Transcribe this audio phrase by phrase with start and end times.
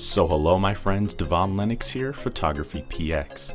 [0.00, 3.52] So hello my friends, Devon Lennox here, Photography PX.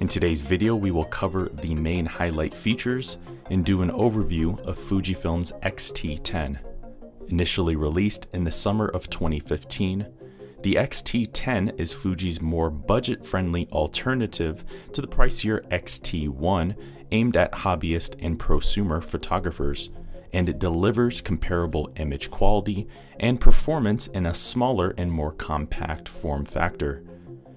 [0.00, 3.18] In today's video we will cover the main highlight features
[3.50, 6.58] and do an overview of Fujifilm's X-T10.
[7.28, 10.06] Initially released in the summer of 2015,
[10.62, 16.76] the X-T10 is Fuji's more budget-friendly alternative to the pricier X-T1
[17.12, 19.90] aimed at hobbyist and prosumer photographers
[20.34, 22.86] and it delivers comparable image quality
[23.18, 27.02] and performance in a smaller and more compact form factor.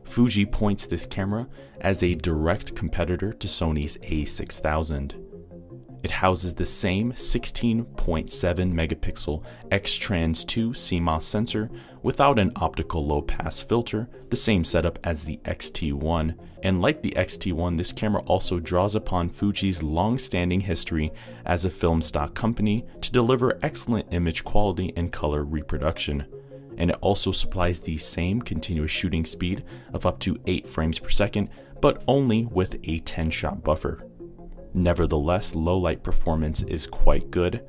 [0.06, 1.48] Fuji points this camera
[1.82, 5.27] as a direct competitor to Sony's a6000.
[6.08, 11.70] It houses the same 16.7 megapixel X-Trans 2 CMOS sensor
[12.02, 16.34] without an optical low pass filter, the same setup as the X-T1.
[16.64, 21.12] And like the X-T1, this camera also draws upon Fuji's long-standing history
[21.46, 26.26] as a film stock company to deliver excellent image quality and color reproduction.
[26.78, 31.10] And it also supplies the same continuous shooting speed of up to 8 frames per
[31.10, 31.50] second,
[31.82, 34.08] but only with a 10 shot buffer.
[34.78, 37.66] Nevertheless, low light performance is quite good.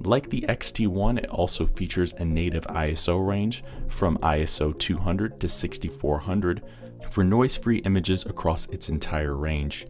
[0.00, 6.62] Like the X-T1, it also features a native ISO range from ISO 200 to 6400
[7.10, 9.86] for noise-free images across its entire range.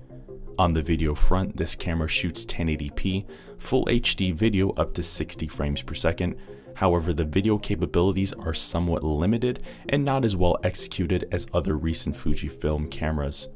[0.59, 3.25] On the video front, this camera shoots 1080p,
[3.59, 6.35] full HD video up to 60 frames per second.
[6.75, 12.17] However, the video capabilities are somewhat limited and not as well executed as other recent
[12.17, 13.49] Fujifilm cameras.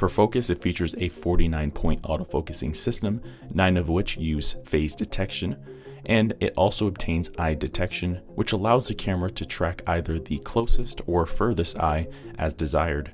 [0.00, 3.20] For focus, it features a 49 point autofocusing system,
[3.52, 5.58] 9 of which use phase detection,
[6.06, 11.02] and it also obtains eye detection, which allows the camera to track either the closest
[11.06, 13.12] or furthest eye as desired.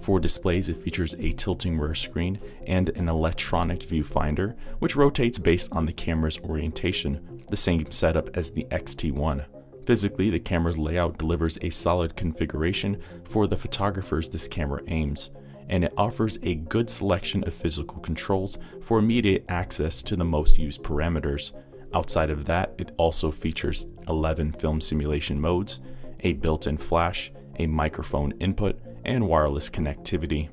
[0.00, 5.72] For displays, it features a tilting rear screen and an electronic viewfinder, which rotates based
[5.72, 9.44] on the camera's orientation, the same setup as the X-T1.
[9.86, 15.30] Physically, the camera's layout delivers a solid configuration for the photographers this camera aims
[15.68, 20.58] and it offers a good selection of physical controls for immediate access to the most
[20.58, 21.52] used parameters.
[21.94, 25.80] Outside of that, it also features 11 film simulation modes,
[26.20, 30.48] a built-in flash, a microphone input, and wireless connectivity.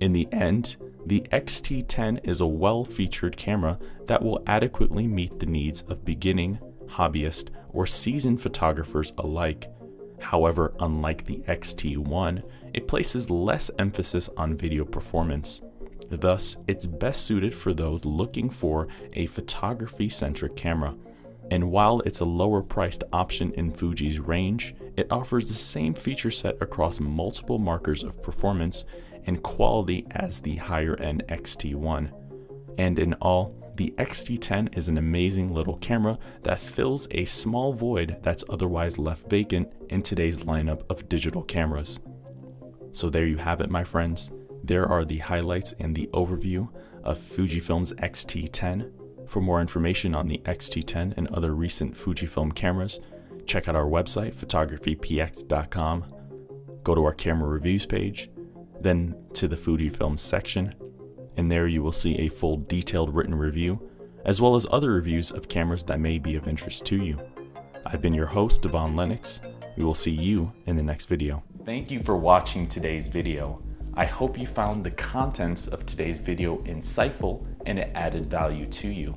[0.00, 0.76] In the end,
[1.06, 7.50] the X-T10 is a well-featured camera that will adequately meet the needs of beginning, hobbyist,
[7.70, 9.68] or seasoned photographers alike.
[10.24, 12.42] However, unlike the X-T1,
[12.72, 15.60] it places less emphasis on video performance.
[16.08, 20.94] Thus, it's best suited for those looking for a photography centric camera.
[21.50, 26.30] And while it's a lower priced option in Fuji's range, it offers the same feature
[26.30, 28.86] set across multiple markers of performance
[29.26, 32.10] and quality as the higher end X-T1.
[32.78, 38.18] And in all, the X-T10 is an amazing little camera that fills a small void
[38.22, 41.98] that's otherwise left vacant in today's lineup of digital cameras.
[42.92, 44.30] So there you have it, my friends.
[44.62, 46.68] There are the highlights and the overview
[47.02, 48.90] of Fujifilm's X-T10.
[49.28, 53.00] For more information on the X-T10 and other recent Fujifilm cameras,
[53.44, 56.04] check out our website, photographypx.com.
[56.84, 58.30] Go to our camera reviews page,
[58.80, 60.74] then to the Fujifilm section,
[61.36, 63.90] and there you will see a full detailed written review,
[64.24, 67.20] as well as other reviews of cameras that may be of interest to you.
[67.86, 69.40] I've been your host, Devon Lennox.
[69.76, 71.42] We will see you in the next video.
[71.64, 73.62] Thank you for watching today's video.
[73.94, 78.88] I hope you found the contents of today's video insightful and it added value to
[78.88, 79.16] you.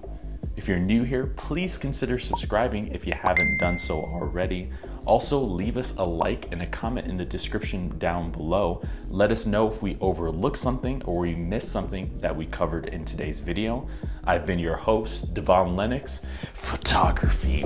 [0.55, 4.71] If you're new here, please consider subscribing if you haven't done so already.
[5.07, 8.83] Also, leave us a like and a comment in the description down below.
[9.09, 13.05] Let us know if we overlooked something or we missed something that we covered in
[13.05, 13.87] today's video.
[14.25, 16.19] I've been your host, Devon Lennox,
[16.53, 17.63] photography.